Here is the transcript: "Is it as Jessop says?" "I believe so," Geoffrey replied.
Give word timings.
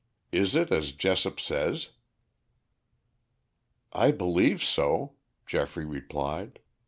"Is 0.31 0.55
it 0.55 0.71
as 0.71 0.93
Jessop 0.93 1.39
says?" 1.39 1.89
"I 3.93 4.09
believe 4.09 4.63
so," 4.63 5.13
Geoffrey 5.45 5.85
replied. 5.85 6.57